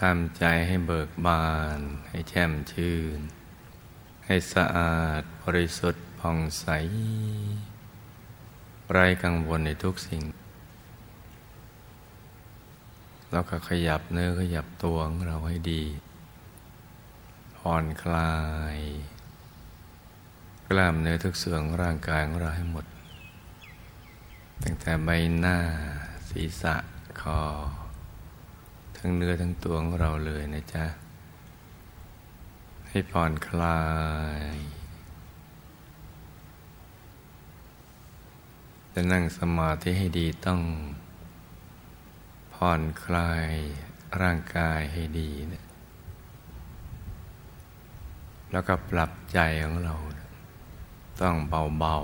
[0.00, 3.18] ทำใจให้เบิกบาน ให้แช่มชื่น
[4.26, 6.66] ให้สะอาดบริสุทธิ์ผ่องใส
[8.92, 10.22] ไร้กังวลในทุกสิ่ง
[13.32, 15.84] แล้วก็ขยับเนื้อขยับตัวของเราให้ดี
[17.56, 18.36] ผ่อนคลา
[18.76, 18.78] ย
[20.68, 22.86] กล้ามเนื้อทุกส่วนของร่างกายของเราให้หมด
[24.62, 25.08] ตั้งแต่ใบ
[25.38, 25.58] หน้า
[26.30, 26.74] ศีรษะ
[27.20, 27.40] คอ
[28.98, 30.84] ทั้งเนื้อทั้งตัวของเราเลยนะจ๊ะ
[32.88, 33.82] ให้ผ่อนคลา
[34.40, 34.54] ย
[38.92, 40.60] จะนั่งสมาธิให้ดีต้อง
[42.54, 43.46] ผ่อนคลาย
[44.22, 45.64] ร่างกายให้ดีนะ
[48.52, 49.94] แล้วก็ปรับใจของเรา
[51.22, 51.36] ต้อง
[51.78, 51.96] เบา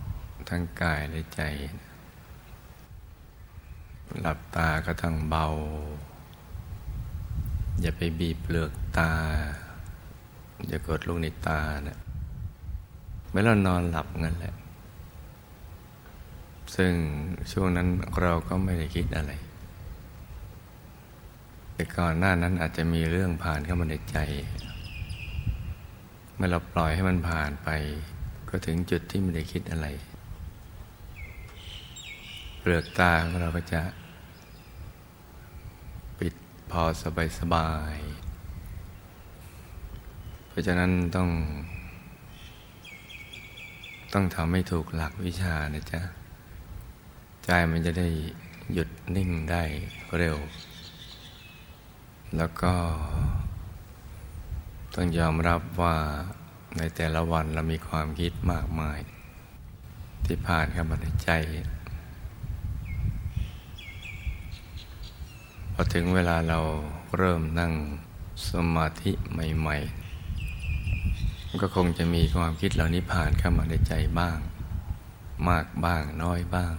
[0.00, 1.42] ๆ ทั้งกายและใจ
[4.20, 5.46] หลับตาก็ต้องเบา
[7.80, 9.12] อย่าไปบีบเปลือกตา
[10.68, 11.98] อย่ากดลูกในตานะ
[13.30, 14.54] เมื่อเรานอนหลับงั้นแหละ
[16.76, 16.92] ซึ่ง
[17.52, 17.88] ช่วงนั้น
[18.22, 19.32] เราก็ไม่ได้คิดอะไร
[21.74, 24.18] แต่ก่อนหน้านั้นอาจจะมีเรื่องผ่านเข้ามาในใจ
[26.34, 27.68] เมื่อเราปล่อยให้มันผ่านไป
[28.48, 29.86] ก็ถึงจุดที่ไม่ได้คิดอะไร
[32.60, 33.80] เปลือกตาของเราก็จะ
[36.70, 37.96] พอสบายสบาย
[40.48, 41.28] เพราะฉะนั้นต้อง
[44.12, 46.02] ต้องทำให้ถูกหลักวิชานะจ๊ะ
[47.44, 48.08] ใจมันจะได้
[48.72, 49.62] หยุดนิ่งได้
[50.16, 50.38] เร็ว
[52.36, 52.74] แล้วก็
[54.94, 55.96] ต้องยอมรับว่า
[56.76, 58.98] ในแต่ละวันเรามีความคิดมากมาย
[60.26, 61.30] ที่ผ่านเข้ามาในใจ
[65.80, 66.60] อถึงเวลาเรา
[67.16, 67.72] เริ่มนั่ง
[68.50, 74.38] สมาธิใหม่ๆ ก็คงจะมีความคิดเหล่านี้ผ่านเข้ามาในใจบ้าง
[75.48, 76.74] มากบ้างน้อยบ้าง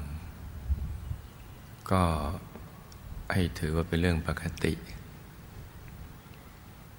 [1.91, 2.03] ก็
[3.33, 4.73] ให้ถือว่าเป็นเรื่องปกติ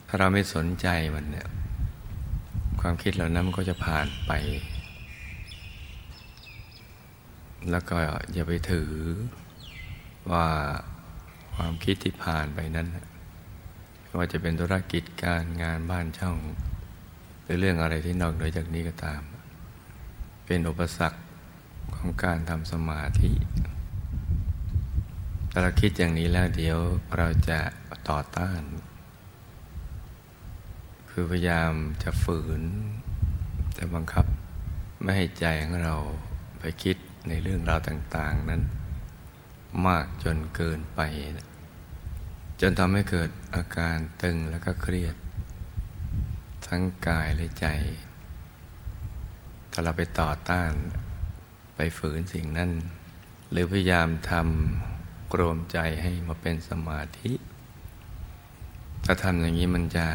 [0.06, 1.48] ถ้าเราไม่สนใจมันเนี่ย
[2.80, 4.32] ความคิดเหล่านั้นมันก็จะผ่านไป
[7.70, 7.96] แล้วก็
[8.32, 8.90] อย่าไปถือ
[10.32, 10.46] ว่า
[11.54, 12.88] ความคิดที่ผ่านไปนั้น
[14.02, 16.38] ไม่ว่าจะเป็นธุรกิจการงานบ้านช่อง
[17.42, 19.22] หรือเรื่องอะไรที่นอกเหนือจากนี้ก็ตาม
[20.46, 21.20] เป็นอุปสรรค
[21.96, 23.32] ของการทำสมาธิ
[25.50, 26.78] ถ้าเราคิดอย่างนี้แล้วเดี๋ยว
[27.16, 27.60] เราจะ
[28.08, 28.62] ต่อต้าน
[31.10, 32.62] คือพยายามจะฝืน
[33.76, 34.26] จะบังคับ
[35.02, 35.96] ไม่ให้ใจของเรา
[36.58, 36.96] ไปคิด
[37.28, 38.62] ในเรื่องราวต่าง ๆ นั้น
[39.86, 41.00] มากจนเกินไป
[42.60, 45.16] จนทำให้เกิดอาการตึงแล้วก็เครียด
[46.66, 47.66] ทั้งกายและใจ
[49.72, 50.72] ถ้าเราไปต่อต้าน
[51.76, 52.70] ไปฝืนสิ่งนั้น
[53.50, 57.32] หรือพยายามทำกรมใจให้มาเป็นสมาธิ
[59.04, 60.08] ถ้าทำอย่างนี้มันจะ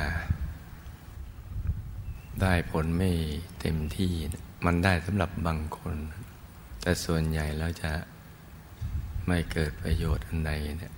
[2.42, 3.12] ได้ผลไม่
[3.60, 4.14] เต็มที่
[4.66, 5.96] มันได้สำหรับบางคน
[6.82, 7.92] แต่ส่วนใหญ่แล้วจะ
[9.28, 10.94] ไม่เกิดประโยชน์อันใดเนี่ย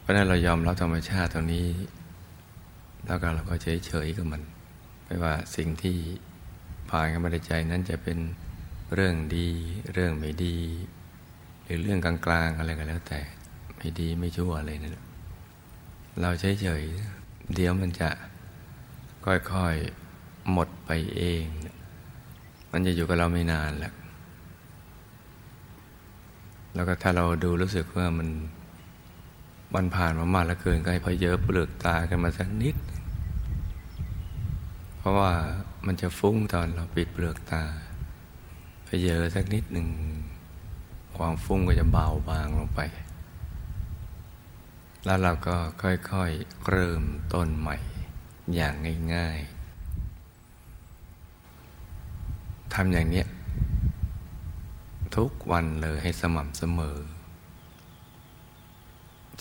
[0.00, 1.66] เพราะนั้นเรายอมรับธรรมชาติตรงนี้
[3.06, 4.42] แล้วก็เราก็เฉยๆกับมัน
[5.06, 5.96] ไม่ว่าสิ่งที่
[6.90, 8.18] ผ่านเข้ามาในใจนั้นจะเป็น
[8.94, 9.48] เรื่องดี
[9.92, 10.58] เรื่องไม่ดี
[11.62, 12.14] หรือเรื่องกลา
[12.46, 13.20] งๆอะไรก็แล้วแต่
[13.76, 14.98] ไม่ดีไม่ชั่วอะไรนั่น
[16.20, 18.10] เราเฉยๆเดี๋ยวมันจะ
[19.24, 21.44] ค่อยๆหมดไปเอง
[22.72, 23.92] มันจะอยู่กับเราไม่นานแหละ
[26.78, 28.28] แล้วก็ถ้าเราดูรู้สึกว่ามัน
[29.74, 32.76] วันผ่านมามากแล้วเกินก็ให้พอเยอะเปลือกตากันมาสักนิด
[34.98, 35.32] เพราะว่า
[35.86, 37.62] มันจะฟุ้งตอนเราปิดเปลือกตา
[38.86, 39.88] พอเยอะสักนิดหนึ่ง
[41.16, 42.80] ความฟุ้งก็จะเบาบางลงไป
[45.04, 47.02] แล้วเราก็ค่อยๆเริ่ม
[47.34, 47.76] ต้นใหม่
[48.54, 48.74] อย่าง
[49.14, 49.38] ง่าย
[51.84, 53.24] ๆทำอย่างนี้
[55.16, 56.98] ทุกวันเลยให้สม่ำเสมอ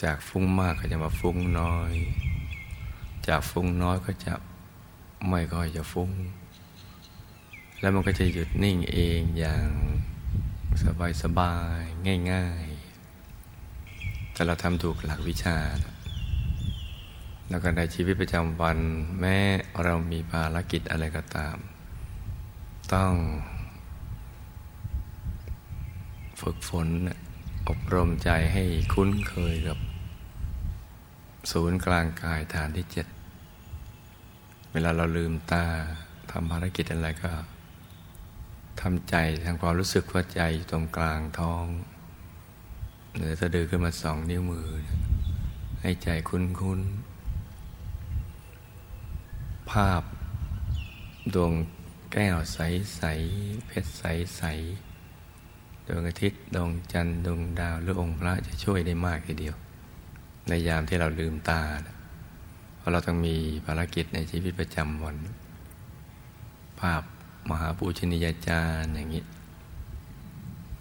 [0.03, 1.93] จากฟุ้งมากก็จะมาฟุ้งน้อย
[3.27, 4.33] จากฟุ้งน้อยก็จะ
[5.29, 6.11] ไม่ค่อยจะฟุ้ง
[7.81, 9.69] แล้วมันก็จะหยุดนิ่งเองอย่าง
[10.83, 11.81] สบายสบาย
[12.31, 12.65] ง่าย
[13.49, 15.57] ๆ แต่เราทำถูกหลักวิชา
[17.49, 18.77] แล้วก็ในชีวิตประจำวัน
[19.19, 19.37] แม้
[19.83, 21.57] เรามีภารกิจอะไรก็ตาม
[22.93, 23.13] ต้อง
[26.39, 26.87] ฝึกฝน
[27.67, 28.63] อบรมใจให้
[28.93, 29.77] คุ้นเคยกับ
[31.51, 33.07] ศูนย์กลางกายฐานที่เจ็ด
[34.71, 35.65] เวลาเราลืมตา
[36.31, 37.31] ทำภารกิจอะไรก็
[38.81, 41.65] ทำใจทางความรู้สึกว่าใจอยู่ตรงกลางท้อง
[43.13, 44.67] เหนือสะดือขึ้นมาสองนิ้วมือ
[45.81, 46.81] ให้ใจคุ้นคุ้น
[49.71, 50.03] ภาพ
[51.33, 51.53] ดวง
[52.13, 52.59] แก้วใส
[52.97, 53.03] ใส
[53.65, 54.03] เพชรใส
[54.37, 54.43] ใส
[55.87, 59.55] ดวงอาทิตย์ดวงจันทร์ดวงดาวหรือองค์พระจะช่วยได้มากทีเดียว
[60.47, 61.61] ในยามที่เราลืมตา
[62.77, 63.35] เพราะเราต้องมี
[63.65, 65.17] ภารกิจในชีวิตประจำวัน
[66.79, 67.03] ภาพ
[67.49, 69.23] มหาปูชนียาจารย์อย่างนี้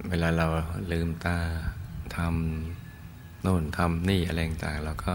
[0.08, 0.46] เวลาเรา
[0.92, 1.36] ลืมตา
[2.16, 5.14] ทำโน่นทำนี่อะไรต่างเราก็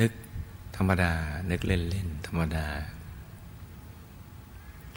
[0.00, 0.12] นึก
[0.76, 1.12] ธรรมดา
[1.50, 2.66] นึกเล่นๆธรรมดา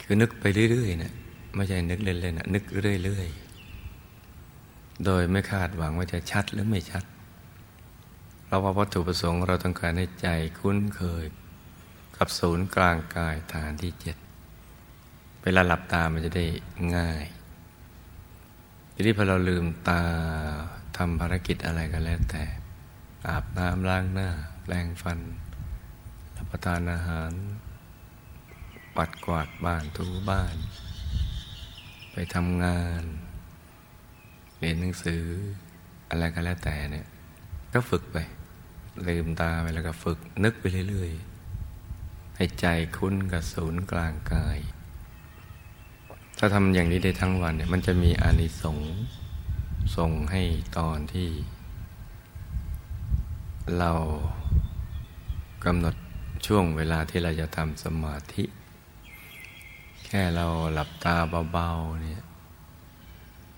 [0.02, 1.12] คือนึกไปเรื่อยๆนะ
[1.54, 3.43] ไม่ใช่นึกเล่นๆนะนึกเรื่อยๆ
[5.04, 7.04] โดยไม่คาดหวังว่าจะชัดหรือไม่ชัด
[8.46, 11.24] เราว่าวัตถุประสงค์เราต้องการให้ใจคุ้นเคย
[12.16, 14.16] กับศูนย์กลางกายฐานที่เจ็ด
[15.42, 16.46] เวลาหลับตามันจะได้
[16.96, 17.24] ง่าย
[18.94, 20.02] ทีนี้พอเราลืมตา
[20.96, 22.44] ทำภารกิจอะไรก็แล้วแต่
[23.28, 24.30] อาบน้ำล้างหน้า
[24.62, 25.18] แปรงฟัน
[26.36, 27.32] รับประทานอาหาร
[28.96, 30.56] ปัดกวาดบ้านทูบ้าน
[32.12, 33.02] ไปทำงาน
[34.64, 35.22] เรียนหนังสือ
[36.08, 37.06] อะไรก็แล้วแต่เนี่ย
[37.72, 38.16] ก็ฝึกไป
[39.08, 42.66] ลืมตาไปแล้วก็ฝึกนึกไปเรื่อยๆ ให้ใจ
[42.96, 44.58] คุ้นกับศูนย์กลางกาย
[46.38, 48.92] ถ้าทำอย่างนี้ได้ทั้งวันเนี่ยมันจะมีอานิสงส์
[49.96, 50.42] ส่งให้
[50.78, 51.30] ตอนที่
[53.78, 53.92] เรา
[55.64, 55.94] กำหนด
[56.46, 58.44] ช่วงเวลาที่เราจะทำสมาธิ
[60.04, 61.16] แค่เราหลับตา
[61.52, 62.23] เบาๆเนี่ย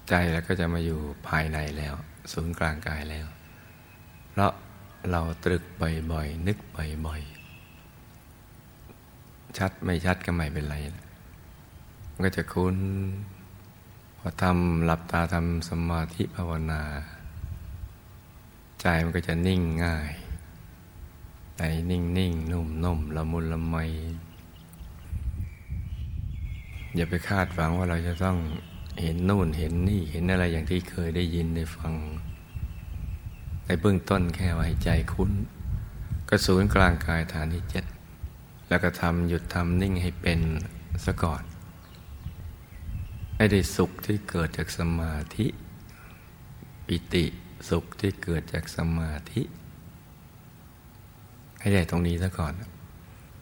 [0.09, 1.95] ใจแล้วก็จะมาอยู่ภายในแล้ว
[2.33, 3.27] ศูนย์กลางกายแล้ว
[4.31, 4.53] เพราะ
[5.11, 6.59] เราตรึกบ่อยๆนึก
[7.07, 7.37] บ่อยๆ
[9.59, 10.77] ชัดไม่ชัดก็ไม่เป็นไร
[12.13, 12.77] มันก็จะคุ้น
[14.19, 16.83] พอทำหลับตาทำสมาธิภาวนา
[18.81, 20.13] ใจมันก็จะนิ่งง่าย
[21.57, 23.77] ใจนิ่งนิ่งนุ่มนุ่มละมุนละไม
[26.95, 28.37] อย่าไปคาดหวังว่าเราจะต้อง
[29.03, 31.93] เห็นนู่นเห็นนี่เห็นอะไรอย่างที่เคยได้ยินได้ฟัง
[33.65, 35.31] ในเบื้องต้นแค่ว่าใจคุ้น
[36.29, 37.85] กระสูนกลางกายฐานที่เจ็ด
[38.69, 40.41] แล้วก็ทำหยุดทำนิ่งให้เป็น
[41.05, 41.43] ซะก่อน
[43.37, 45.47] ให้ได้สุขที่เกิดจากสมาธิ
[46.87, 47.25] ปิติ
[47.69, 49.43] สุขที่เกิดจากสมาธิ
[51.61, 52.53] ให้ได้ตรงนี้ซะก่อน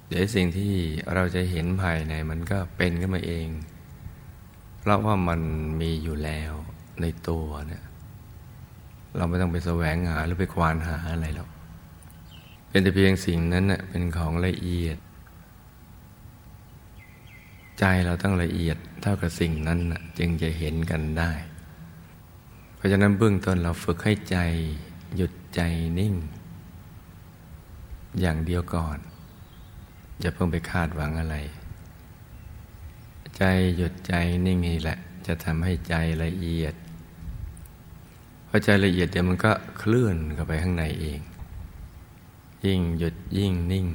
[0.08, 0.72] เดี๋ยวสิ่งที่
[1.14, 3.46] เราจะเห็นภายในมันก็เป็นขึ้นมาเอง
[4.84, 5.40] เพราะว่ามัน
[5.80, 6.52] มีอยู่แล้ว
[7.00, 7.84] ในตัวเนี่ย
[9.16, 11.48] เราไม่ต้องไปแสวงหาหรือไปควานหาอะไรหรอก
[12.68, 14.98] เป็นแต่เพียงสิ่งนั้นเน่ยเป็นของละเอียด
[17.78, 19.78] ใจเราต้องละเอียดเท่ากับสิ่งนั้น
[20.18, 21.32] จึงจะเห็นกันได้
[22.76, 24.36] เพราะฉะนั้นเบื้องต้นเราฝึกให้ใจ
[25.16, 25.60] หยุดใจ
[25.98, 26.14] นิ่ง
[28.20, 28.98] อย่างเดียวก่อน
[30.20, 31.36] อย่าเพิ่งไปคาดหวังอะไร
[33.38, 33.44] ใจ
[33.76, 34.14] หยุดใจ
[34.44, 36.74] นิ่งนี่แหละ จะทำให้ใจละเอียด
[38.48, 41.20] พอใจละเอียดเดี๋ยวมันก็เคลื่อนเข้าไปข้างในเอง
[42.66, 43.86] ยิ่งหยุดยิ่งนิ่ง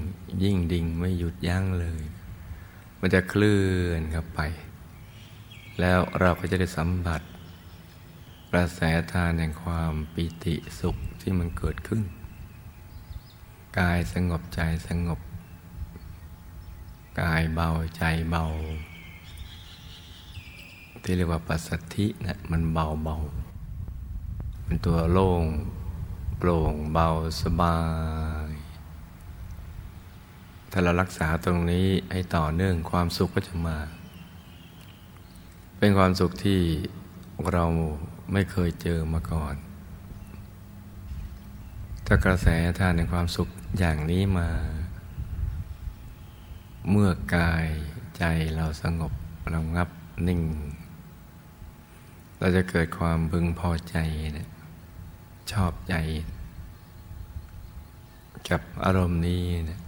[0.43, 2.03] ยิ่งดิ่งไม่หยุดยั้งเลย
[2.99, 4.39] มันจะเคลื่อนเข้าไป
[5.79, 7.21] แล้วเราก็จะได้สัมผัส
[8.51, 8.79] กระแส
[9.11, 12.01] ทานแห่งความปิติสุขที่มันเกิดขึ้น
[13.79, 15.19] กายสงบใจสงบ
[17.21, 18.45] กายเบาใจเบา
[21.03, 23.17] ที่เรียกว่าปัสสัทธินะมันเบาเบา
[24.65, 25.45] เป็นตัวโล่ง
[26.37, 27.07] โปร่งเบา
[27.41, 27.77] สบา
[28.49, 28.51] ย
[30.71, 33.77] ถ้าเรารักษาตรงนี้ให้ต่อเนื่องความสุขก็จะมา
[35.77, 36.59] เป็นความสุขที่
[37.51, 37.65] เรา
[38.31, 39.55] ไม่เคยเจอมาก่อน
[42.05, 42.47] ถ้ากระแส
[42.79, 43.47] ทานในความสุข
[43.79, 44.49] อย่างนี้มา
[46.89, 47.67] เมื่อกาย
[48.17, 48.23] ใจ
[48.55, 49.13] เราสงบ
[49.51, 49.89] เรางับ
[50.27, 50.41] นิ่ง
[52.39, 53.95] เราจะเกิดความพึงพอใจ
[54.37, 54.47] นะ
[55.51, 55.95] ชอบใจ
[58.49, 59.79] กับอารมณ์นี้นะ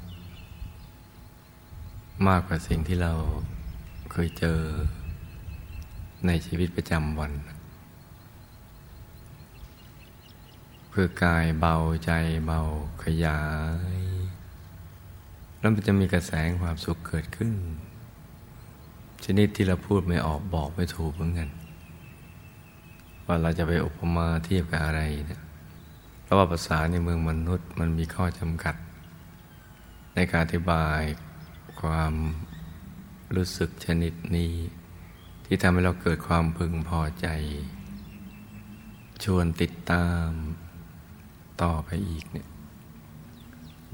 [2.28, 3.14] มากกว่าสิ่งที่เรา
[4.12, 4.60] เคยเจอ
[6.28, 7.32] ในชีวิตประจำวัน
[10.90, 12.12] เพื่อกายเบาใจ
[12.46, 12.62] เบา
[13.04, 13.42] ขยา
[13.96, 14.00] ย
[15.60, 16.32] แล้วมันจะมีกระแส
[16.62, 17.54] ความสุขเกิดขึ้น
[19.26, 21.50] ชนิดที่เราพูดไม่ออกบอกไม่ถูกเหมือนกัน
[23.26, 25.42] ว่าเราจะไปอุปมาเทียบกับอะไรเนี่ย
[26.24, 28.76] เพราะว่าภาษาในเมืองมนุษย์มันมีข้อจำกัด
[30.16, 31.02] ในการอธิบาย
[31.82, 32.14] ความ
[33.36, 34.54] รู้สึกชนิดนี้
[35.46, 37.28] ที่ทำให้เราเกิดความพึงพอใจ
[39.24, 40.30] ชวนติดตาม
[41.62, 42.48] ต่อไปอีกเนี่ย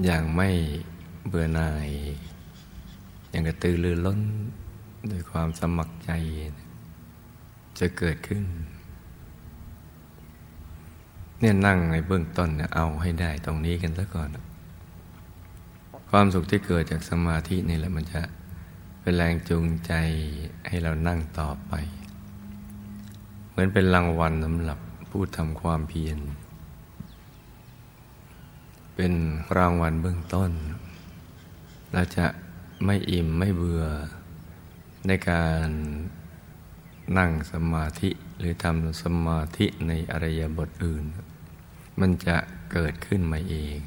[0.04, 0.48] อย่างไม่
[1.26, 1.88] เบื่อหน่าย
[3.30, 4.20] อย่างกระตือรือร้น
[5.10, 6.10] ด้วยความสมัครใจ
[7.78, 8.44] จะเกิดขึ้น
[11.40, 14.28] เนี่ยนั่งในเบื้องต้นเนี่ยเอาให้ได้ตรงนี้กันซะก่อน
[16.10, 18.22] ความสุขที่เกิดจากสมาธินี่แหละมันจะ
[19.00, 19.92] เป็นแรงจูงใจ
[20.68, 21.72] ให้เรานั่งต่อไป
[23.50, 24.78] เหมือนเป็นรางวัลสำหรับ
[25.10, 26.18] ผู้ทำความเพียร
[28.94, 29.12] เป็น
[29.56, 30.50] รางวัลเบื้องต้น
[31.92, 32.26] เราจะ
[32.84, 33.84] ไม่อิ่มไม่เบื่อ
[35.06, 35.68] ในการ
[37.18, 41.04] นั่งสมาธิหรือทำสมาธิในอริยบทอื่น
[42.00, 42.36] มันจะ
[42.72, 43.78] เกิดขึ้นมาเอง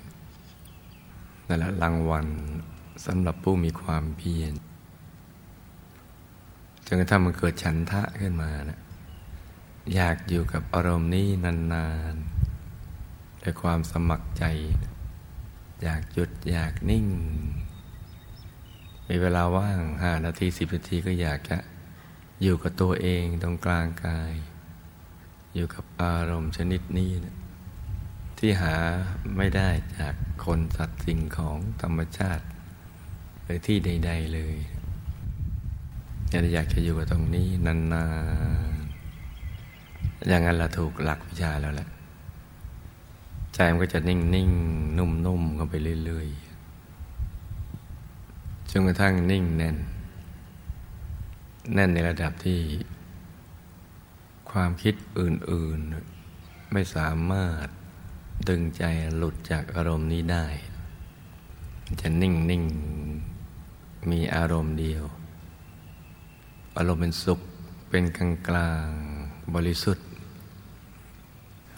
[1.47, 2.27] นั่นแหละรางวัล
[3.05, 4.53] สำหรับผู้มีความเพียร
[6.85, 8.79] จนกระทั่งมันเกิดฉันทะขึ้นมานะ
[9.95, 11.27] อยากอยู่กับอารมณ์นี้
[11.73, 14.43] นานๆด้วยความสมัครใจ
[15.83, 17.07] อยากหยุดอยากนิ่ง
[19.07, 21.57] มีเวลาว่างห้านาทีสิบนาทีก็อยากจะ
[22.41, 24.33] อยู่กับตัวเองตรงกลางกาย
[25.55, 27.35] อยู่กับอารมณ์ชนิดนี้นะ
[28.43, 28.75] ที่หา
[29.37, 32.45] ไม่ได้จากคนสัตว์สิ่งของธรรมชาติ
[33.43, 34.55] หรือที่ใด ๆ เลย
[36.53, 41.89] อยากจะอยู่กับตรงนี้นานๆอย่างนั้นเราถูกหลักวิชาแล้วแหละ
[43.53, 49.77] ใจมันก็จะนิ่งๆนุ่มๆกันไปเรื่อยๆจนกระทั่งนิ่งแน่น
[51.73, 52.59] แน่นในระดับที่
[54.51, 55.79] ความคิดอื่น
[56.25, 57.67] ๆ ไม่สามารถ
[58.49, 58.83] ดึงใจ
[59.17, 60.45] หลุดจากอารมณ์นี้ได้
[62.01, 62.63] จะนิ่งนิ่ง
[64.09, 65.03] มีอารมณ์เดียว
[66.77, 67.39] อารมณ์เป็นสุข
[67.89, 68.87] เป็นกลางกลาง
[69.55, 70.07] บริสุทธิ์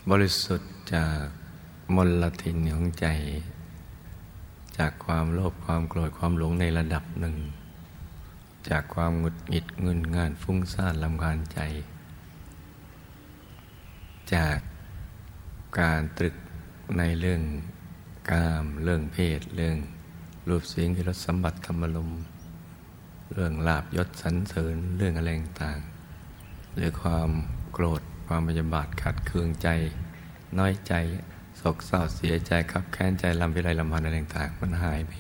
[0.10, 1.24] บริสุทธิ์จาก
[1.96, 3.08] มลทินของใจ
[4.77, 7.36] จากความโลภความโกรธความหลงในระดับหนึ่ง
[8.70, 11.60] จากความหงุดหงิดเงินงานฟุ้งซ่านลำคาญใจ
[14.34, 14.58] จาก
[15.79, 16.36] การตรึก
[16.98, 17.42] ในเรื่อง
[18.30, 19.78] กาม เรื่องเพศ เรื่อง
[20.50, 22.10] รูปเสียงที่รสสัมบัติธรรมลม
[23.34, 25.30] เรื่องลาบยศสรรเสริญเรื่องอะไร
[25.62, 25.80] ต่าง
[26.76, 27.30] หรือความ
[27.74, 29.68] โกรธความพยาบาทขัดเคืองใจ
[30.60, 30.94] น้อยใจ
[31.58, 35.12] โศกเศร้าเสียใจขับแค้นใจลำวิไลลำพันอะไรต่างมันหายไป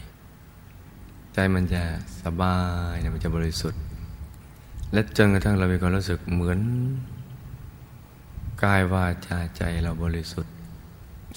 [1.33, 1.83] ใจมันจะ
[2.21, 2.57] สบา
[2.93, 3.81] ยมันจะบริสุทธิ์
[4.93, 6.59] และจนกระทั่งเรามีความรู้สึกเหมือน
[8.63, 10.52] กายวาจาใจเราบริสุทธิ์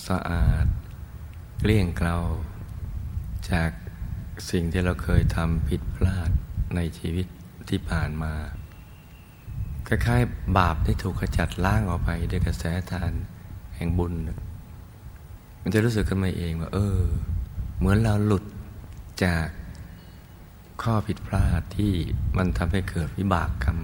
[0.09, 0.67] สะอาด
[1.59, 2.17] เกลี้ยงเกลา
[3.51, 3.71] จาก
[4.51, 6.31] สิ่งที่เราเคยทำผิดพลาด
[6.77, 7.27] ในชีวิต
[7.69, 8.35] ที่ผ่านมา
[9.87, 13.13] คล้ายๆบาปได้ถูกขจัดล้างออกไปด้วยกระแสทาน
[13.77, 14.13] แห่งบุญ
[15.63, 16.99] มันจะรู้สึกขึ้นมาเองว่า เออ
[17.79, 18.45] เหมือนเราหลุด
[19.25, 19.47] จาก
[20.83, 21.93] ข้อผิดพลาดที่
[22.37, 23.79] มันทำให้เกิดวิบากกรรม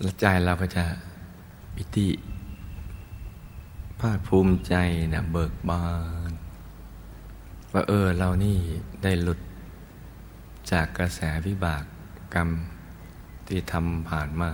[0.00, 0.84] และใจเราก็จะ
[1.74, 2.08] ปิติ
[4.02, 4.74] ภาคภูมิใจ
[5.12, 5.86] นะเบิกบา
[6.30, 6.32] น
[7.72, 8.56] ว่าเออเรานี่
[9.02, 9.40] ได้หลุด
[10.72, 11.84] จากกระแสวิบาก
[12.34, 12.48] กรรม
[13.46, 14.50] ที่ทำผ่านมา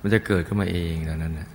[0.00, 1.50] มันจะเกิดขึ้นมาเองแล้วนั้นนะ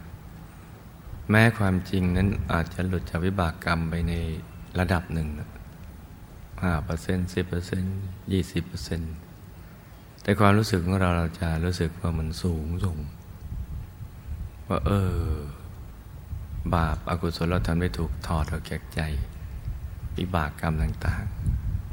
[1.30, 4.14] แม้ความจริงนั้นอาจจะหลุดจากวิบากกรรมไปใน
[4.80, 5.28] ระดับหนึ่ง
[6.64, 7.98] ห้าเปอร์เซ็นต์สิบเปอร์เซ็นต์
[8.32, 9.14] ยี่สิบเปอร์เซ็นต์
[10.22, 12.98] แต่ความรู้สึกของเราเราจะรู้สึกว่ามันสูงส่ง
[14.68, 15.16] ว่าเออ
[16.74, 19.02] บาปอากุศลเราทำไม่ถูกถอดออกจากใจ
[20.18, 21.24] วิบากกรรมต่าง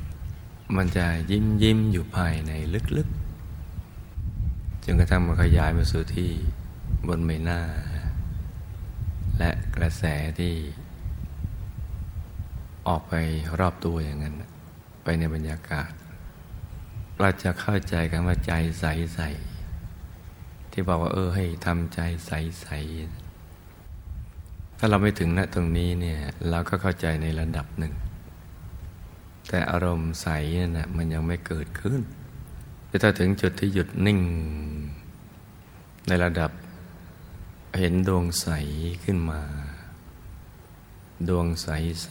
[0.03, 2.53] ๆ มันจะยิ้มยิ้มอยู่ภายใน
[2.97, 6.31] ลึกๆจนกระทั่งมันขยายมาสู่ที่
[7.09, 7.61] บนใบหน้า
[9.39, 10.05] และกระแส
[10.39, 10.55] ที่
[12.89, 13.15] ออกไป
[13.59, 14.35] รอบตัวอย่างนั้น
[15.03, 15.91] ไปในบรรยากาศ
[17.21, 19.21] เราจะเข้าใจกันว่าใจใส
[19.97, 22.69] ๆ ที่บอกว่า เออให้ทำใจใส
[23.01, 23.22] ๆ
[24.85, 26.19] ถ้าเราไม่ถึงณตรงนี้เนี่ย
[26.51, 27.95] เราก็เข้าใจในระดับหนึ่ง
[29.49, 30.27] แต่อารมณ์ใส
[30.61, 32.01] นั่นะมันยังไม่เกิดขึ้น
[32.87, 34.21] แต่ถ้าถึงจุดที่หยุดนิ่ง
[36.09, 36.51] ในระดับ
[37.79, 38.49] เห็นดวงใส
[39.05, 39.41] ขึ้นมา
[41.29, 41.69] ดวงใส
[42.05, 42.11] ใส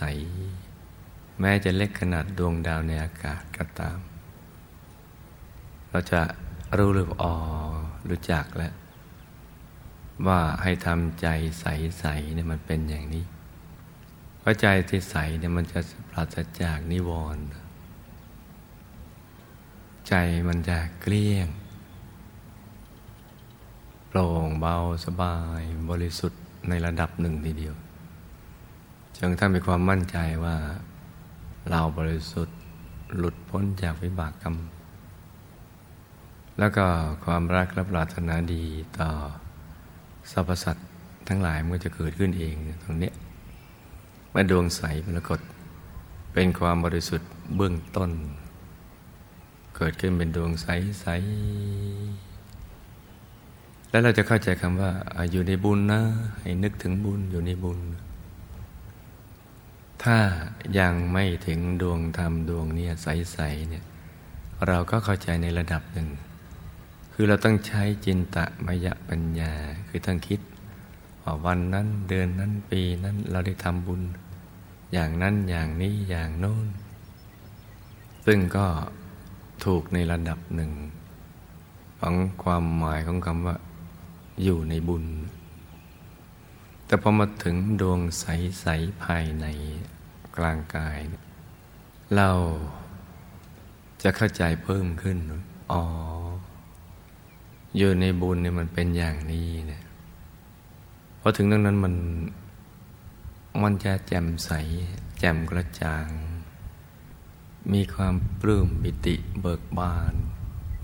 [1.40, 3.98] แม้จะเล็กขนาดดวงดาวในอากาศก็ตาม
[5.90, 6.22] เราจะ
[6.78, 7.34] รู้หรืออ๋อ
[8.10, 8.74] รู้จักแล้ว
[10.28, 11.28] ว่าให้ทำใจ
[11.60, 13.26] ใสๆเนี่ยมันเป็นอย่างนี้
[14.40, 17.44] เพราะใจที่ใสเนี่ยมันจะปราศจากนิวรณ์
[20.08, 20.14] ใจ
[20.48, 21.48] มันจะเกลี้ยง
[24.08, 27.76] โปร่งเบาสบายบริสุทธิ์ในระดับหนึ่งทีเดียว
[29.18, 30.56] จนถ้ามีความมั่นใจว่า
[31.70, 32.58] เราบริสุทธิ์
[33.18, 34.56] หลุดพ้นจากวิบากกรรม
[36.60, 36.86] แล้วก็
[37.26, 38.66] ความรักและปรารถนาดี
[39.00, 39.12] ต่อ
[40.32, 40.88] สรรพสัตว์
[41.28, 43.12] ทั้งหลายมันก็จะเกิดขึ้นเองตรงนี้
[44.32, 45.40] เมื่อดวงใสปรากฏ
[46.34, 48.12] เป็นความบริสุทธิ์เบื้องต้น
[49.78, 50.68] เกิดขึ้นเป็นดวงใส
[51.02, 51.06] ใส
[53.90, 54.92] แล้วเราจะเข้าใจคำว่า
[55.32, 56.02] อยู่ในบุญนะ
[56.42, 57.80] ให้นึกถึงบุญอยู่ในบุญ
[60.04, 60.18] ถ้า
[60.80, 63.84] ยังไม่ถึงดวงธรรมดวงเนี้ใสๆเนี่ย
[64.68, 66.08] เราก็เข้าใจในระดับหนึ่ง
[67.24, 69.54] คือเราต้องใช้จินตะมยปัญญา
[69.88, 70.40] คือต้องคิด
[71.24, 74.02] ว่าวันนั้นเดือนนั้นปีนั้นเราได้ทำบุญ
[74.94, 76.68] อย่างนั้นอย่างนี้อย่างโน้น
[78.26, 78.66] ซึ่งก็
[79.66, 80.72] ถูกในระดับหนึ่ง
[82.00, 83.56] ของความหมายของคำว่า
[84.44, 85.06] อยู่ในบุญ
[86.86, 89.46] แต่พอมาถึงดวงใส ๆ ภายใน
[90.38, 91.00] กลางกาย
[92.16, 92.32] เรา
[94.04, 95.18] จะเข้าใจเพิ่มขึ้น
[95.74, 95.84] อ๋อ
[97.78, 99.84] อยู่ในบุญเนี่ยมันเป็นอย่างนี้เนี่ย
[101.20, 101.96] พอถึงตรงนั้นมัน
[103.64, 104.52] มันจะแจ่มใส
[105.20, 106.08] แจ่มกระจ่าง
[107.74, 110.14] มีความปลื้มบิติเบิกบาน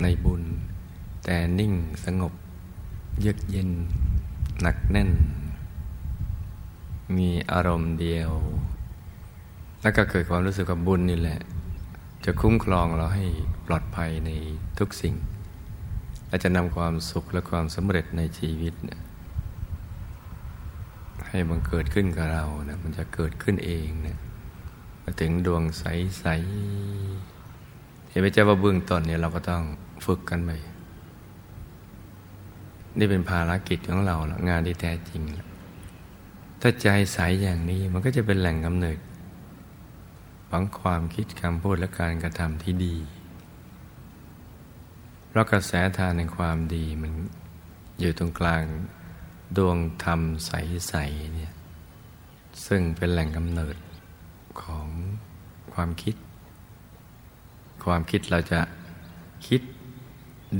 [0.01, 0.43] ในบุญ
[1.23, 1.73] แต่นิ่ง
[2.05, 2.33] สงบ
[3.19, 3.69] เยือกเย็น
[4.61, 5.11] หนักแน่น
[7.17, 8.31] มีอารมณ์เดียว
[9.81, 11.39] แล้วก็เกิดความรู้สึกกับบุญนี่แหละ
[12.25, 13.25] จะคุ้มครองเราให้
[13.65, 14.31] ปลอดภัยใน
[14.79, 15.15] ทุกสิ่ง
[16.27, 18.99] และจะนำความสุขและความสำเร็จในชีวิตเนี่ย
[21.29, 24.17] ให้มันเกิดขึ้นกับเรานะมันจะเกิดขึ้นเองเนะ
[25.03, 29.63] มาถึงดวงใสๆเห็นไหมเจ้าว่าเบื้องต้นเนี่ยเราก็ต้อง
[30.05, 30.51] ฝึกกันไป
[32.97, 35.47] นี่เป็นภารกิจของเราล้วงานที่แท้จริงล้ว
[36.61, 38.97] ถ้าใจใสอย่างนี้มันก็จะเป็นแหล่งกำเนิด
[40.49, 42.95] ของความคิดคำพูดและการกระทำที่ดี
[45.37, 47.13] ราะกระแสทานในความดีมัน
[47.99, 48.63] อยู่ตรงกลาง
[49.57, 51.53] ดวงธรรมใสๆเนี่ย
[52.65, 53.75] ซึ่งเป็นแหล่งกำเนิด
[54.61, 54.87] ของ
[55.73, 56.15] ความคิด
[57.85, 58.61] ความคิดเราจะ
[59.47, 59.61] คิด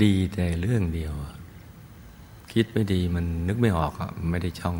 [0.02, 1.12] ดีแต่เรื่องเดียว
[2.52, 4.78] คิดไม่ดีมันนึกไม่ออกอะไม่ได้ช่อง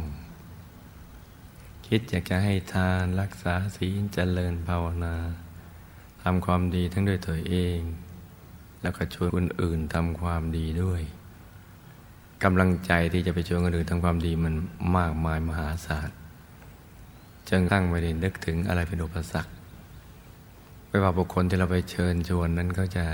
[1.87, 5.17] คิดอยากจะให้ทานรักษาศีลเจริญภาวนา
[6.23, 7.79] ทำความดีทั้งด้วยตัวเอง
[8.83, 11.03] แล้วก็ชวนคนอื่นทำความดีด้วย
[12.45, 14.55] กำลังใจที่จะไปชวนคนอื่นทำความดีมัน
[14.97, 16.11] มากมายมหาศาล
[17.49, 19.53] จึงตั้งไม่ได้นึกถึงอะไรเป็นอุปสรรค
[20.89, 23.07] ไม่ว่าบุคคลที่เราไปเชิญชวนนั้นก็จะ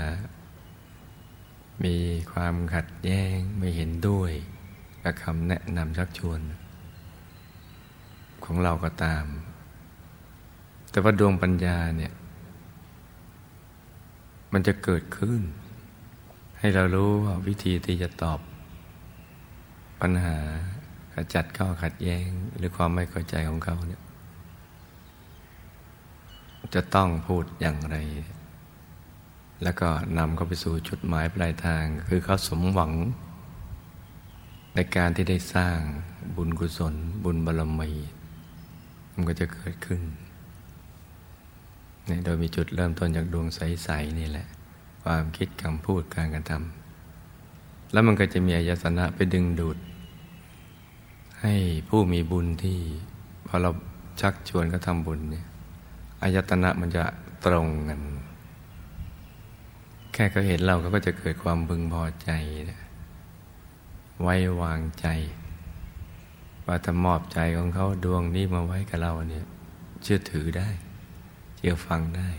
[1.83, 1.95] มี
[2.31, 4.31] ความขัดแย้งไม่เห็นด้วย
[5.03, 6.39] กับคำแนะนำชักชวน
[8.45, 9.25] ของเราก็ตาม
[10.91, 12.13] แต่ว่าดวงปัญญาเนี่ย
[14.57, 15.41] มันจะเกิดขึ้น
[16.59, 18.39] ให้เรารู้ว่าวิธีที่จะตอบ
[20.01, 20.37] ปัญหา
[21.13, 24.01] ขจัดข้อขัดแย้งหรือความไม่เข้าใจของเขาเนี่ย
[26.75, 27.97] จะต้องพูดอย่างไร
[29.63, 32.91] แล้วก็นำเขาไปสู่จุดหมายปลายทาง คือเขาสมหวัง
[34.75, 35.77] ในการที่ได้สร้าง
[36.35, 37.91] บุญกุศล บุญบารมี
[39.13, 40.01] มันก็จะเกิดขึ้น
[42.25, 44.47] โดยมีจุดเริ่มต้นจากดวงใส ๆ นี่แหละ
[45.03, 49.77] ความคิดคำพูดการกระทำแล้วมันก็จะมีอายตนะไปดึงดูด
[51.41, 51.55] ให้
[51.89, 52.79] ผู้มีบุญที่
[53.47, 53.69] พอเรา
[54.21, 55.45] ชักชวนเขาทำบุญเนี่ย
[56.21, 57.03] อายตนะมันจะ
[57.45, 58.01] ตรงกัน
[60.13, 62.29] แค่เขาเห็นเราเขาก็จะเกิดความบึงพอใจ
[64.21, 65.07] ไว้วางใจ
[66.65, 69.45] ว่าถ้ามอบใจของเขาดวงนี้มาไว้กับเราเนี่ย
[70.03, 70.67] เชื่อถือได้
[71.65, 72.29] ชื่อฟังได้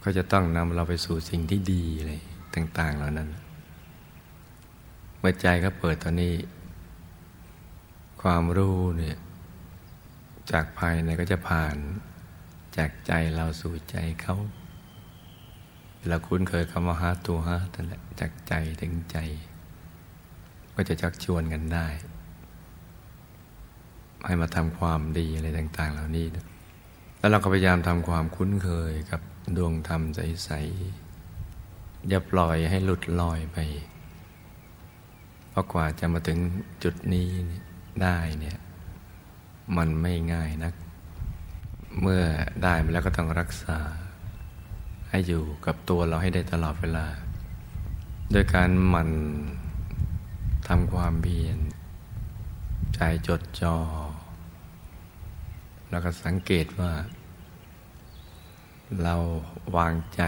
[0.00, 2.12] เขาจะต้องนำเราไปสู่สิ่งที่ดีอะไร
[2.54, 3.28] ต่าง ๆ เหล่านั้น
[5.18, 6.34] เมื่อใจเขาเปิดตอนนี้
[8.22, 9.16] ความรู้เนี่ย
[10.50, 11.76] จากภายในก็จะผ่าน
[12.76, 14.36] จากใจเราสู่ใจเขา
[16.08, 19.18] เราคุ้นเคยคำว่าฮาตัวฮาตั้งแต่จากใจถึงใจ
[20.74, 21.86] ก็จะชักชวนกันได้
[24.26, 26.26] ให้มาทำความดีอะไรต่าง ๆ เหล่านี้
[27.22, 29.20] แล้วเราก็พยายามทำความคุ้นเคยกับ
[29.56, 30.50] ดวงธรรมใส
[31.30, 33.58] ๆ อย่าปล่อยให้หลุดลอยไป
[35.48, 36.38] เพราะกว่าจะมาถึง
[36.82, 37.28] จุดนี้
[38.02, 38.58] ได้เนี่ย
[39.76, 40.74] มันไม่ง่ายนัก
[42.00, 42.22] เมื่อ
[42.62, 43.78] ได้มาแล้วก็ต้องรักษา
[45.08, 47.06] ให้อยู่กับตัวเราให้ได้ตลอดเวลา
[48.30, 49.10] โดยการหมั่น
[50.68, 51.58] ทำความเพียร
[52.94, 53.76] ใจจดจอ่อ
[55.92, 56.92] แล้วก็สังเกตว่า
[59.02, 59.14] เรา
[59.76, 60.22] วางใจ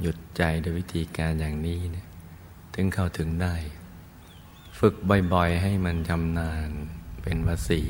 [0.00, 2.08] หยุดใจโดยวิธีการอย่างนี้เนี่ย
[2.74, 3.54] ถึงเข้าถึงได้
[4.78, 4.94] ฝึก
[5.32, 6.70] บ่อยๆ ให้มันชำนาญ
[7.22, 7.80] เป็นวสี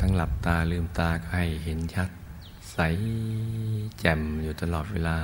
[0.00, 2.10] ทั้งหลับตาลืมตาก็ให้เห็นชัด
[2.72, 2.78] ใส
[3.98, 5.18] แจ่มอยู่ตลอดเวลา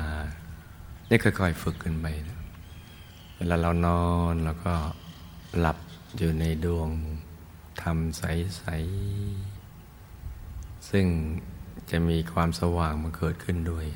[1.09, 2.39] นี่ค่อยๆฝึกขึ้นไปนะ
[3.37, 4.75] เวลาเรานอนเราก็
[5.59, 5.79] หลับ
[6.17, 6.91] อยู่ในดวง
[7.83, 9.56] ทำใสๆ
[10.91, 11.07] ซึ่ง
[11.91, 13.87] จะมีความสว่างมาเกิดขึ้นด้วย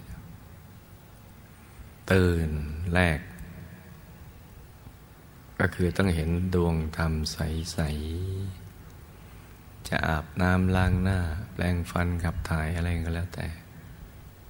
[2.12, 2.48] ตื่น
[2.94, 3.18] แรก
[5.58, 7.78] ก็คือต้องเห็นดวงธรรมใส
[9.04, 11.18] ๆ จะอาบน้ำล้างหน้า
[11.52, 13.46] แปลงฟันขับถ่ายอะไรก็แล้วแต่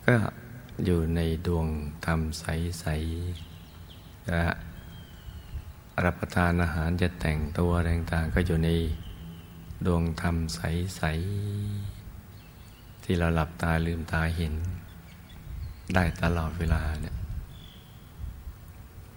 [0.06, 0.14] ก็
[0.84, 1.66] อยู่ในดวง
[2.06, 2.86] ธรรมใส
[3.56, 4.40] ๆ จะ
[6.04, 8.70] รับประทานอาหารจะแต่งตัวต่างๆก็อยู่ใน
[9.86, 11.99] ดวงธรรมใส ๆ
[13.12, 14.54] ที่เราหลับตาลืมตาเห็น
[15.94, 17.16] ได้ตลอดเวลาเนี่ย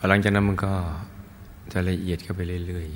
[0.10, 0.74] หลังจากนั้นมันก็
[1.72, 2.88] จะละเอียดเข้าไปเรื่อย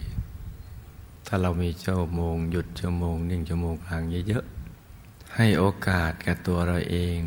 [0.60, 7.18] ๆ ถ้าเรามีชั่วโมง หยุดชั่วโมงหนึ่งชั่วโมงพลางเยอะๆ ให้โอกาสกับตัวเราเอง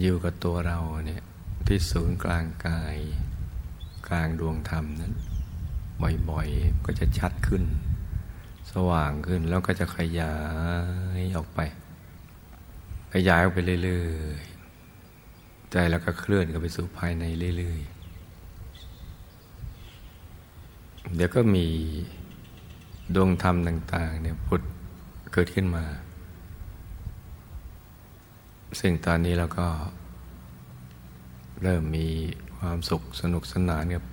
[0.00, 1.22] อยู่กับตัวเราเนี่ย
[1.66, 2.96] ที่ศูนย์กลางกาย
[4.08, 5.12] กลางดวงธรรมนั้น
[6.30, 7.62] บ่อยๆ ก็จะชัดขึ้น
[8.72, 10.34] สว่างขึ้นแล้วก็จะขยา
[11.20, 11.60] ยออกไป
[13.16, 17.24] ขยายออกไปเรื่อยๆ ใจแล้วก็เคลื่อนกันไปสู่ภายใน
[17.56, 17.94] เรื่อยๆ
[21.14, 21.66] เดี๋ยวก็มี
[23.14, 24.62] ดวงธรรมต่าง ๆ เนี่ยพุทธ
[25.32, 25.84] เกิดขึ้นมา
[28.80, 29.66] ซึ่งตอนนี้เราก็
[31.62, 32.06] เริ่มมี
[32.56, 34.04] ความสุขสนุกสนานกับ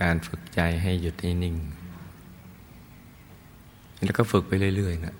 [0.00, 1.56] การฝึกใจให้หยุดนิ่ง
[4.04, 5.16] แล้วก็ฝึกไปเรื่อย ๆ นะ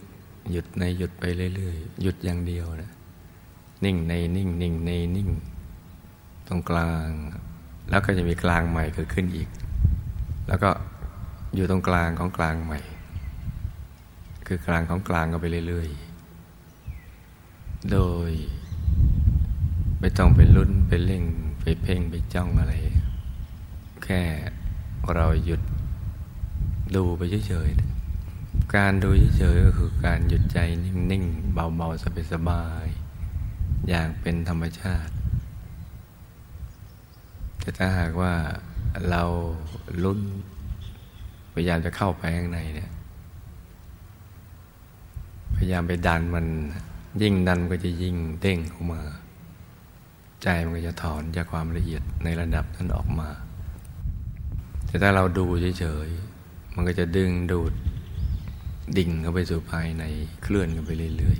[0.50, 2.90] หยุดในหยุดไปเรื่อยๆ หยุดอย่างเดียวนะ
[3.84, 5.30] นิ่งในนิ่งนิ่งในนิ่ง
[6.48, 7.08] ตรงกลาง
[7.90, 9.48] แล้วก็จะมีกลางใหม่เกิดขึ้นอีก
[10.48, 10.70] แล้วก็
[11.54, 12.80] อยู่ตรงกลางของกลางใหม่
[14.46, 18.30] คือกลางของกลางก็ไปเรื่อยๆ โดย
[20.00, 21.24] ไม่ต้องไปลุ้นไปเล่ง
[21.60, 22.74] ไปเพ่งไปจ้องอะไร
[24.04, 24.22] แค่
[25.14, 25.60] เราหยุด
[26.94, 27.95] ดูไปเฉยๆ
[28.76, 29.08] การดู
[29.38, 35.12] เฉยๆก็คือการหยุดใจนิ่งๆเบาๆสบายๆอย่างเป็นธรรมชาติ
[37.60, 38.34] แต่ถ้าหากว่า
[39.10, 39.22] เรา
[40.02, 40.20] ลุ้น
[41.52, 42.90] พยายามจะเข้าไปข้างในเนี่ย
[45.56, 46.46] พยายามไปดันมัน
[47.22, 49.02] ยิ่งดันก็จะยิ่งเด้งออกมา
[50.42, 53.28] ใจมันก็จะถอนจากความละเอียดในระดับนั้นออกมา
[54.86, 55.46] แต่ถ้าเราดู
[55.78, 57.72] เฉยๆมันก็จะดึงดูด
[58.98, 60.04] ดิ่งเข้าไปสู่ภายใน
[60.42, 61.38] เคลื่อนกันไปเรื่อย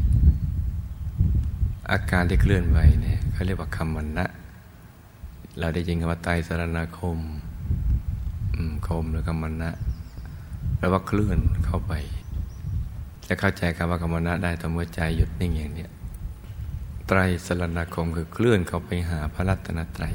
[1.14, 4.26] ๆ อาการที่เคลื่อนไปเนี่ยเขาเรียกว่าคำมันนะ
[5.58, 7.18] เราได้ยินคำว่าไตสรณคม
[8.86, 9.72] คมแล้วคำมันนะ
[10.76, 11.92] แปลว่าเคลื่อนเข้าไป
[13.28, 15.86] จะเข้าใจคำว่ากรรมนะได้ต่อเมื่อใจหยุดนิ่งอย่างนี้
[17.06, 20.14] ไตรสรณคมคือเคลื่อนเข้าไปหาพระรัตนตรัย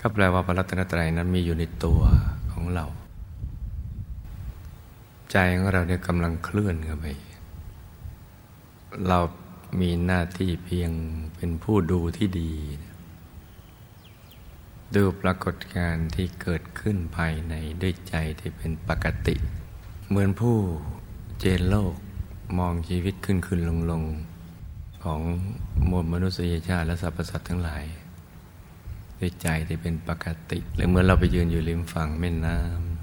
[0.00, 2.00] ก็แปลว่าพระรัตนตรัยนั้นมีอยู่ในตัว
[2.52, 2.84] ของเรา
[5.32, 7.06] ใจของเราเนี่ยกำลังเคลื่อนเข้าไป
[9.08, 9.18] เรา
[9.80, 10.90] มีหน้าที่เพียง
[11.36, 12.52] เป็นผู้ดูที่ดี
[14.94, 19.34] ดูปรากฏการณ์ที่เกิดขึ้นภายในด้วยใจที่เป็นปกติ
[20.08, 20.56] เหมือนผู้
[21.38, 21.94] เจนโลก
[22.58, 24.02] มองชีวิตขึ้นขึ้นลงลง
[25.04, 25.20] ของ
[25.90, 27.84] มวลมนุษยชาติและสรรพสัตว์ทั้งหลาย
[29.18, 32.97] ด้วยใจที่เป็นปกติหรือเมื่อเราไปยืนอยู่ริมฝั่งแม่น้ำ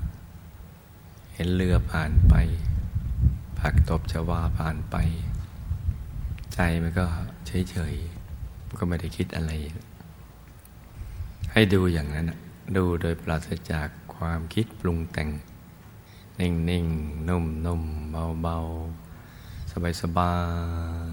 [1.36, 2.34] เห็นเรือผ่านไป
[3.60, 4.96] ผักตบชวาผ่านไป
[6.54, 7.06] ใจมันก็
[7.48, 9.52] เฉยๆก็ไม่ได้คิดอะไร
[11.52, 12.32] ให้ดูอย่างนั้น
[12.78, 15.30] ดูโดยปราศจากความคิดปรุงแต่ง
[16.40, 20.34] นิ่งๆนุ่มๆเบาๆ สบา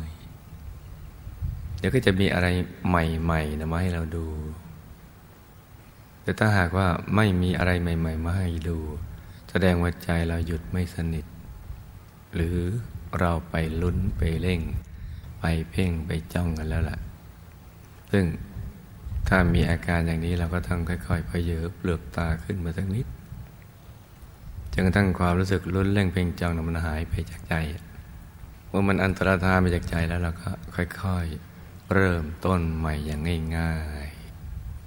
[0.04, 0.22] ยๆ
[1.82, 2.48] ดี๋ยวก็จะมีอะไร
[2.88, 4.26] ใหม่ๆนะมาให้เราดู
[6.22, 8.78] แต่ถ้าหากว่าไม่มีอะไรใหม่ ๆ มาให้ดู
[9.54, 11.24] แสดงว่าใจเราหยุดไม่สนิท
[12.34, 12.58] หรือ
[13.20, 14.60] เราไปลุ้นไปเร่ง
[15.40, 16.98] ไปเพ่งไปจ้องกันแล้วล่ะ
[18.12, 18.24] ซึ่ง
[19.28, 23.06] ถ้ามีอาการอย่างนี้เราก็ต้องค่อยๆพเยอเปลือกตาขึ้นมาสักนิด
[24.72, 27.54] จนกระทั่งความรู้สึกลุ้นเร่งเพ่งจ้องมันหายไปจากใจ
[28.68, 30.50] เมื่อมันอันตรธานไปจากใจแล้วเราก็
[31.02, 33.20] ค่อยๆ เริ่มต้นใหม่อย่าง
[33.56, 34.08] ง่าย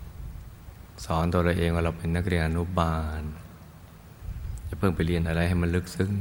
[0.07, 3.21] ๆ สอนตัวเราเองว่าเราเป็นนักเรียนอนุบาล
[4.67, 6.13] จะเพิ่งไปเรียนอะไรให้มันลึกซึ้ง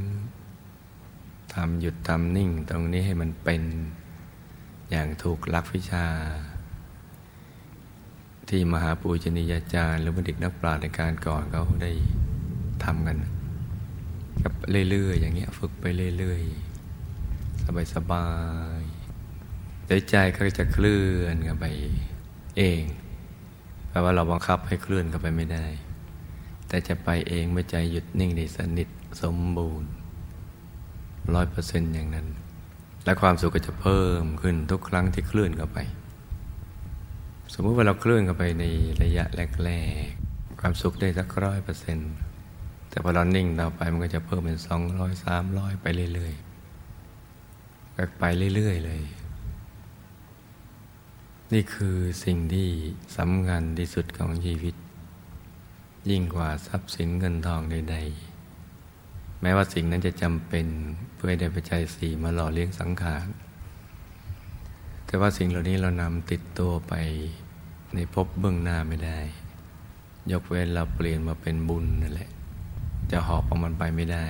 [1.53, 3.61] ทำหยุดทำนิ่งตรงนี้ให้มันเป็น
[4.89, 6.05] อย่างถูกลักวิชา
[8.49, 11.91] ที่มหาปูชนียาจารย์ หรือบัณฑิตนักปราชญ์ในการก่อนเขาได้
[12.83, 13.17] ทำกัน
[14.43, 14.53] กับ
[14.89, 15.85] เรื่อยๆอย่างเงี้ยฝึกไป
[16.17, 18.27] เรื่อยๆ สบา
[18.79, 21.65] ยๆเดี๋ยวใจก็จะเคลื่อนกันไป
[22.57, 22.83] เอง
[23.89, 25.65] แปลว่าเราบังคับให้เคลื่อนกันไปไม่ได้
[26.75, 28.89] แต่จะไปเองเมื่อใจหยุดนิ่งในสนิท
[29.21, 29.89] สมบูรณ์
[31.33, 32.27] ร้อยเปอร์เซ็นต์อย่างนั้น
[33.05, 35.77] และความสุขก็จะเพิ่มขึ้นทุกครั้งที่เคลื่อนเข้าไป
[37.53, 38.63] สมมติว่าเราเคลื่อนเข้าไปใน
[39.01, 39.23] ระยะ
[39.63, 39.71] แร
[40.07, 42.11] กๆความสุขได้สักร้อยเปอร์เซ็นต์
[42.89, 48.23] แต่พอเรานิ่งต่อไปมันก็จะเพิ่มเป็นสองร้อยสามร้อยไปเรื่อยๆก็ไป
[48.55, 49.01] เรื่อยๆเลย
[51.53, 52.69] นี่คือสิ่งที่
[53.17, 54.75] สำคัญที่สุดของชีวิต
[56.09, 60.67] ยิ่งกว่าทรัพย์สินเงินทองใดๆ แม้ว่าสิ่งนั้นจะจำเป็น
[61.15, 63.27] เพื่อได้ปัจจัยสี่มาหล่อเลี้ยงสังขาร
[65.05, 66.93] แต่ว่าสิ่งเหล่านี้เรานำติดตัวไป
[67.93, 69.19] ในภพเบื้องหน้าไม่ได้
[70.31, 72.29] ยกเว้นเราเปลี่ยนมาเป็นบุญนั่นแหละ
[73.11, 74.27] จะหอบเอามันไปไม่ได้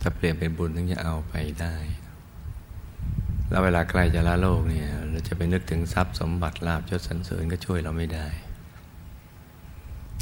[0.00, 1.76] ถ้าเปลี่ยนเป็นบุญถึงจะเอาไปได้
[3.50, 8.28] แล้วเวลาใกล้จะละโลกเนี่ย เราจะไปนึกถึงทรัพย์สมบัติลาบยศสรรเสริญก็ช่วยเราไม่ได้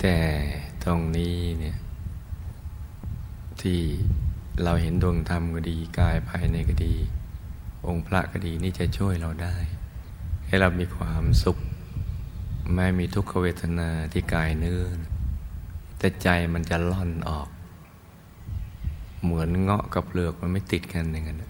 [0.01, 0.17] แต่
[0.85, 1.77] ตรงนี้เนี่ย
[3.61, 3.81] ที่
[4.63, 6.95] เราเห็นดวงธรรมก็ดีกายภายในก็ดี
[7.87, 9.57] องค์พระก็ดีนี่จะช่วยเราได้
[10.47, 11.59] ให้เรามีความสุข
[12.75, 14.83] แม้มีทุกขเวทนาที่กายเนื้อ
[15.99, 17.49] แต่ใจมันจะล่อนออก
[19.23, 21.45] เหมือนเงาะกับเปลือกมันไม่ติดกันอย่างนั้น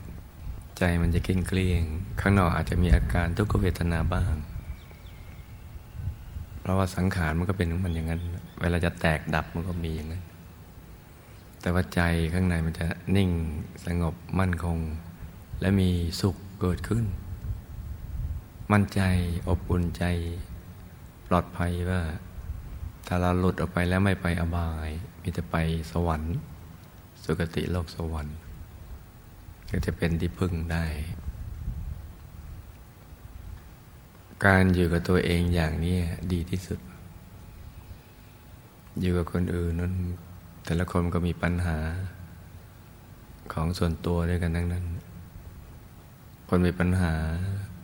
[0.79, 1.83] ใจมันจะเกลี้ยงเกลี้ยง
[2.21, 4.35] ข้างนอกอาจจะมีอาการทุกขเวทนาบ้าง
[6.63, 8.21] เพราะว่าสังขารมันก็เป็นของมันอย่างนั้น
[8.61, 10.23] เวลาจะแตกดับมันก็มีอย่างนั้น
[11.61, 12.01] แต่ว่าใจ
[12.35, 13.31] ข้างในมันจะนิ่ง
[13.87, 14.79] สงบมั่นคง
[15.61, 17.05] และมีสุขเกิดขึ้น
[18.73, 19.01] มั่นใจ
[19.49, 20.05] อบอุ่นใจ
[21.29, 22.01] ปลอดภัยว่า
[23.07, 24.91] ถ้าเราหลุดออกไปแล้วไม่ไปอบาย
[25.23, 25.57] มีแต่ไป
[25.93, 26.37] สวรรค์
[27.25, 28.37] สุคติโลกสวรรค์
[29.71, 30.85] ก็จะเป็นที่พึ่งได้
[34.45, 35.97] การอยู่กับตัวเองอย่างนี้
[36.33, 36.81] ดีที่สุด
[39.01, 39.95] อยู่กับคนอื่นนั้น
[40.65, 41.79] แต่ละคนก็มีปัญหา
[43.53, 44.85] ของส่วนตัวด้วยกันทั้งนั้น
[46.49, 47.13] คนมีปัญหา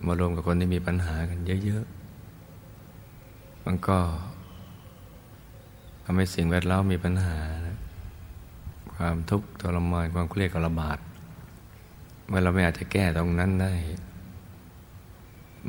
[0.07, 3.99] มารวมกับคนที่มีปัญหากันเยอะๆ มันก็
[6.05, 7.39] ทำให้สิ่งแวดล้อมมีปัญหา
[8.95, 10.99] ความทุกข์ทรมานความเครียดกระบาด
[12.27, 13.73] เมื่อเราไม่อาจจะแก้ตรงนั้นได้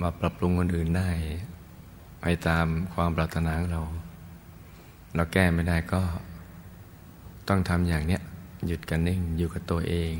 [0.01, 1.09] มาปรับปรุงคนอื่นได้
[2.21, 3.83] ไปตามความปรารถนาของเรา
[5.15, 6.01] เราแก้ไม่ได้ก็
[7.47, 8.21] ต้องทำอย่างเนี้ย
[8.65, 10.15] หยุดกันนิ่งอยู่กับตัวเอง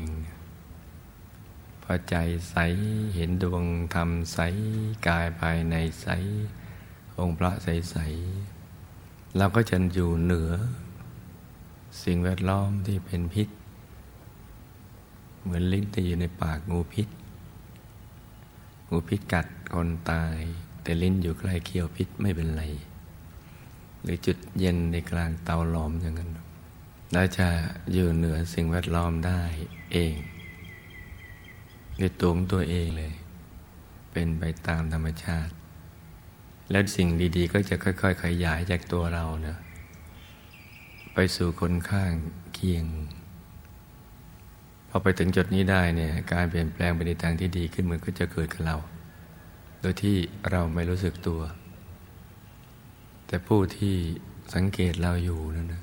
[1.82, 2.16] พอใจ
[2.50, 2.56] ใส
[3.14, 4.38] เห็นดวงธรรมใส
[5.06, 6.06] กายภายในใส
[7.18, 7.96] องค์พระใสใส
[9.36, 10.50] เราก็จะอยู่เหนือ
[12.02, 13.48] สิ่งแวดล้อมที่เป็นพิษ
[15.42, 17.08] เหมือนลิ้นที่อยู่ในปากงูพิษ
[18.90, 20.36] งูพิษกัดคนตาย
[20.82, 22.62] แต่ลิ้นอยู่ใกล้เคี้ยวพิษไม่เป็นไร
[24.02, 26.30] หรือจุดเย็นในกลางเตาหลอมอย่างนั้น
[27.12, 27.48] เราจะ
[27.92, 29.42] อยู่เหนือสิ่งแวดล้อมได้
[29.92, 30.14] เอง
[31.98, 33.12] ในตัวของตัวเองเลย
[34.12, 35.52] เป็นไปตามธรรมชาติ
[36.70, 39.58] แล้วสิ่งดีๆ ก็จะค่อย ๆ ขยายจากตัวเราเนะ
[41.14, 42.12] ไปสู่คนข้าง
[42.54, 42.84] เคียง
[44.90, 48.76] พอไปถึงจุดนี้ได้เนี่ยการเปลี่ยนแปลงไปในทางที่ดีขึ้นมันก็จะเกิดกับเรา
[49.80, 50.16] โดยที่
[50.50, 51.40] เราไม่รู้สึกตัว
[53.26, 53.94] แต่ผู้ที่
[54.54, 55.82] สังเกตเราอยู่นั่นนะ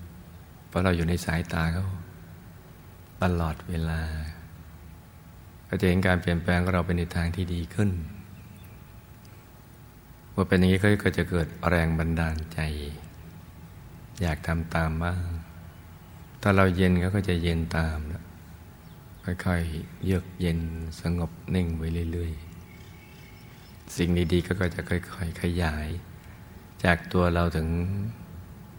[0.67, 1.85] เพราะเราอยู่ในสายตาเขา
[3.23, 4.01] ตลอดเวลา
[5.67, 7.89] ก็จะเห็นการเปลี่ยนแปลงของเราไปในทางที่ดีขึ้น
[10.31, 12.59] เมื่อเป็นอย่างนี้ก็จะเกิดแรงบันดาลใจ
[14.21, 15.19] อยากทำตามบ้าง
[16.41, 18.23] ถ้าเราเย็นเขาก็จะเย็นตามนะ
[19.45, 20.59] ค่อยๆ เยือกเย็น
[21.01, 25.87] สงบนิ่งไปเรื่อยๆ สิ่งดีๆ ก็จะค่อยๆ ขยาย
[26.83, 27.67] จากตัวเราถึง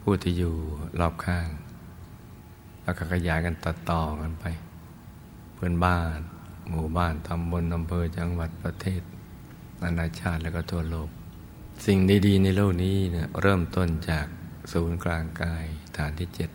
[0.03, 0.55] ผู้ที่อยู่
[1.01, 1.49] รอบข้าง
[2.83, 4.45] แล้วก็ขยายกันต่อๆกันไป
[5.55, 6.19] เพื่อนบ้าน
[6.71, 9.03] หมู่บ้านตำบลอำเภอจังหวัดประเทศ
[9.83, 11.09] นานาชาติแล้วก็ทั่วโลก
[11.87, 14.27] สิ่งดีๆ ในโลกนี้เนี่ยเริ่มต้นจาก
[14.73, 15.65] ศูนย์กลางกาย
[15.97, 16.51] ฐานที่เจ็ด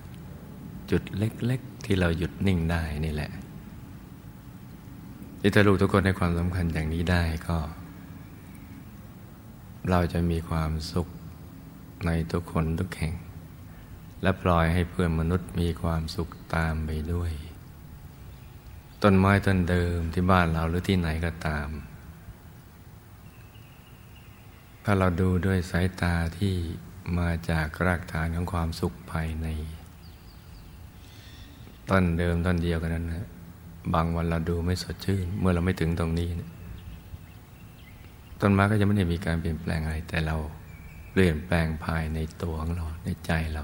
[0.91, 3.31] จุดเล็ก ๆ ที่เราหยุดนิ่งได้นี่แหละ
[5.45, 7.57] ที่ถ้าลูกทุกคนให้ความสำคัญอย่างนี้ได้ก็
[9.89, 11.07] เราจะมีความสุข
[12.05, 13.13] ในทุกคนทุกแห่ง
[14.21, 17.31] และปล่อยให้เพื่อนมนุษย์มีความสุขตามไปด้วย
[19.03, 21.67] ต้นไม้ต้นเดิมที่บ้านเราหรือที่ไหนก็ตาม
[24.83, 26.55] ถ้าเราดูด้วยสายตาที่
[27.17, 29.47] มาจากรากฐานของความสุขภายใน
[31.89, 33.27] ต้นเดิมต้นเดียวกันนั้นนะ
[33.93, 36.49] บางวันเราดูไม่สดชื่น เมื่อเราไม่ถึงตรงนี้นะ
[38.41, 40.35] ต้นไม้ก็จะไม่ได้มีการเปลี่ยนแปลงอะไร แต่เรา
[41.11, 43.63] เปลี่ยนแปลงภายในตัวของเราในใจเรา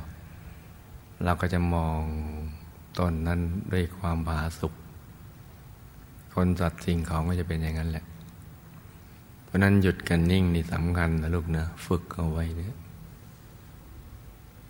[1.23, 2.01] เราก็จะมอง
[2.99, 3.41] ต้นนั้น
[3.73, 4.73] ด้วยความผาสุก
[6.33, 8.05] คนสัตว์สิ่งของก็จะเป็นอย่างนั้นแหละ
[9.43, 12.75] เพราะนั้นหยุดกันนิ่งนี่สำคัญนะลูกนะฝึกเอาไว้เนี่ย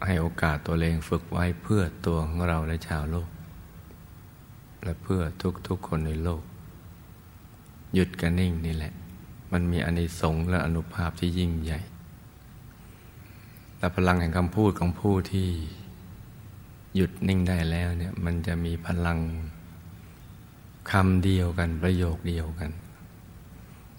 [0.06, 3.30] ให้โอกาสตัวเองฝึกไว้เพื่อตัวของเราและชาวโลก
[4.84, 5.22] และเพื่อ
[5.68, 6.44] ทุกๆคนในโลก
[7.94, 8.94] หยุดกันนิ่งนี่แหละ
[9.52, 11.80] มันมีอนิสงส์และอนุภาพที่ยิ่งใหญ่
[13.78, 15.50] แต่พลังแห่งคำพูดของผู้ที่
[16.96, 19.20] หยุดนิ่งได้แล้วเนี่ยมันจะมีพลัง
[20.92, 22.72] คำเดียวกันประโยคเดียวกัน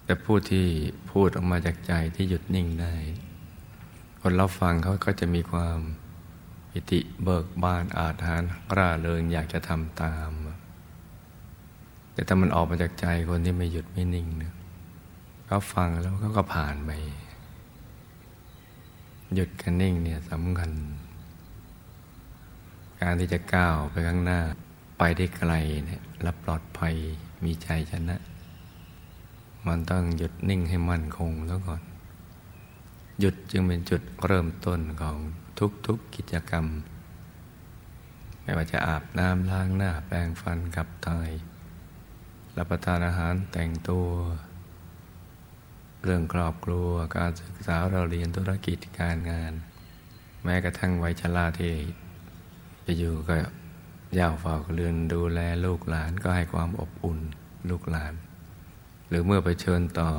[0.05, 0.67] แต่ผู้ที่
[1.11, 2.93] พูดออกมาจากใจที่หยุดนิ่งได้
[4.21, 5.79] คนรับฟังเขาก็จะมีความ
[6.73, 10.31] อิติเบิกบานอาถรรพ์ร่าเริงอยากจะทำตาม
[12.21, 14.53] แต่ถ้ามันออกมาจากใจคนที่ไม่หยุดไม่นิ่งเนี่ย
[15.45, 16.91] เขาฟังแล้วเขาก็ผ่านไป
[19.35, 20.71] หยุดกันนิ่งเนี่ยสำคัญ
[23.01, 24.39] การที่จะก้าวไปข้างหน้า
[24.97, 25.53] ไปได้ไกล
[25.85, 26.95] เนี่ยและปลอดภัย
[27.43, 28.17] มีใจชนะ
[29.67, 31.81] มันต้องหยุดนิ่งให้มั่นคงแล้วก่อน
[33.19, 35.17] หยุดจึงเป็นจุดเริ่มต้นของ
[35.59, 36.65] ทุกๆกกิจกรรม
[38.41, 41.31] ไม่ว่าจะอาบน้ำล้างหน้าแปรงฟันกับทาย
[42.57, 44.07] รับประทานอาหารแต่งตัว
[46.03, 49.53] เรื่องครอบครัวการศึกษาเราเรียนธุรกิจการงาน
[50.43, 51.73] แม้กระทั่งวัยชราที่
[52.85, 53.35] จะอยู่ก็
[54.19, 57.19] ย่าเฝ้าเรือนดูแลลูกหลานก็ให้ความอบอุ่น
[57.69, 58.13] ลูกหลาน
[59.07, 60.09] หรือเมื่อไปเชิญต่อ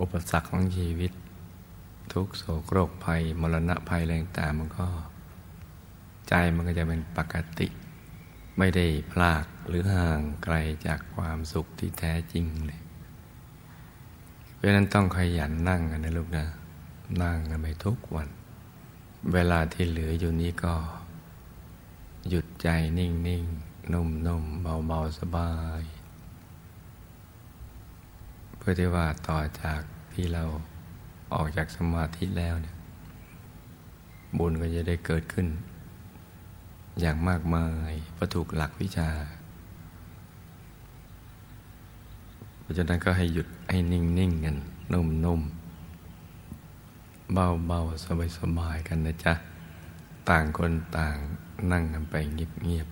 [0.00, 1.12] อุปสรรคของชีวิต
[2.12, 4.86] ทุกโศกโรคภัย มรณะภัยแรงต่างมันก็
[6.28, 7.68] ใจมันก็จะเป็นปกติ
[8.58, 12.80] ไม่ได้พลากหรือห่างไกลจากความสุขที่แท้จริงเลย
[14.54, 16.46] เพราะนั้นต้องขยันนั่งกันนะลูกนะ
[17.22, 18.28] นั่งกันไปทุกวัน
[19.32, 20.74] เวลาที่เหลืออยู่นี้ก็
[22.28, 23.44] หยุดใจนิ่งนิ่ง
[23.92, 25.82] นุ่มนุ่มเบาเบาสบาย
[28.56, 29.80] เพื่อที่ว่าต่อจาก
[30.12, 30.44] ที่เรา
[31.34, 32.76] ออกจากสมาธิแล้วเนี่ย
[34.38, 35.46] บุญก็จะได้เกิดขึ้น
[37.00, 39.10] อย่างมากมายเพราะถูกหลักวิชา
[42.60, 44.56] เพราะฉะนั้นก็ให้หยุดให้นิ่งๆกัน
[44.92, 45.64] นุ่มๆ
[47.32, 48.04] เบาๆ
[48.38, 49.34] สบายๆ กันนะจ๊ะ
[50.28, 51.16] ต่างคนต่าง
[51.72, 52.88] นั่งกันไปเงียบ